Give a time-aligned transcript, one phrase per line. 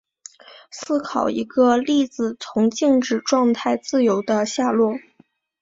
[0.71, 4.95] 思考一个粒子从静止状态自由地下落。